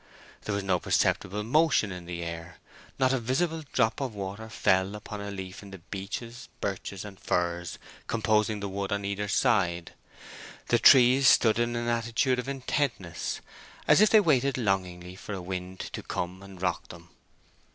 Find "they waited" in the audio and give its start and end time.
14.09-14.57